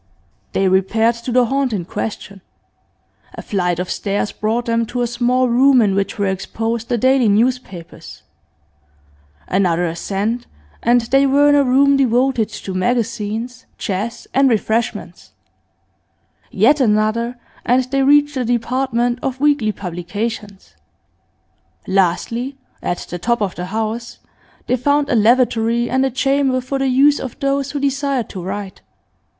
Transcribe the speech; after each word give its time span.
They 0.53 0.67
repaired 0.67 1.13
to 1.17 1.31
the 1.31 1.45
haunt 1.45 1.73
in 1.73 1.85
question. 1.85 2.41
A 3.35 3.43
flight 3.43 3.77
of 3.77 3.91
stairs 3.91 4.31
brought 4.31 4.65
them 4.65 4.83
to 4.87 5.03
a 5.03 5.05
small 5.05 5.47
room 5.47 5.79
in 5.79 5.93
which 5.93 6.17
were 6.17 6.25
exposed 6.25 6.89
the 6.89 6.97
daily 6.97 7.29
newspapers; 7.29 8.23
another 9.47 9.85
ascent, 9.85 10.47
and 10.81 11.01
they 11.01 11.27
were 11.27 11.49
in 11.49 11.53
a 11.53 11.63
room 11.63 11.97
devoted 11.97 12.49
to 12.49 12.73
magazines, 12.73 13.67
chess, 13.77 14.25
and 14.33 14.49
refreshments; 14.49 15.33
yet 16.49 16.79
another, 16.81 17.37
and 17.63 17.83
they 17.91 18.01
reached 18.01 18.33
the 18.33 18.43
department 18.43 19.19
of 19.21 19.39
weekly 19.39 19.71
publications; 19.71 20.73
lastly, 21.85 22.57
at 22.81 22.97
the 23.11 23.19
top 23.19 23.39
of 23.39 23.53
the 23.53 23.65
house, 23.65 24.17
they 24.65 24.75
found 24.75 25.09
a 25.11 25.15
lavatory, 25.15 25.91
and 25.91 26.03
a 26.03 26.09
chamber 26.09 26.59
for 26.59 26.79
the 26.79 26.87
use 26.89 27.19
of 27.19 27.39
those 27.39 27.69
who 27.69 27.79
desired 27.79 28.27
to 28.29 28.41
write. 28.41 28.81